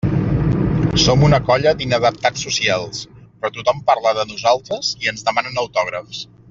Som 1.03 1.25
una 1.27 1.39
colla 1.49 1.73
d'inadaptats 1.81 2.47
socials, 2.47 3.05
però 3.21 3.55
tothom 3.61 3.87
parla 3.93 4.17
de 4.21 4.29
nosaltres 4.33 4.93
i 5.05 5.13
ens 5.15 5.29
demanen 5.33 5.65
autògrafs. 5.67 6.29